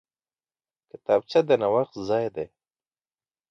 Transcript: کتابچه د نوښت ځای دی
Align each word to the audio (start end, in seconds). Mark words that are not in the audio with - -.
کتابچه 0.89 1.39
د 1.47 1.49
نوښت 1.61 1.93
ځای 2.09 2.25
دی 2.35 2.45